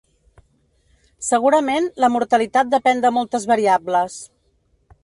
Segurament, 1.27 1.91
la 2.05 2.09
mortalitat 2.15 2.73
depèn 2.73 3.05
de 3.05 3.13
moltes 3.19 3.47
variables. 3.55 4.19